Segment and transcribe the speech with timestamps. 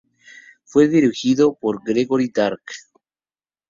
[0.63, 2.63] Fue dirigido por Gregory Dark.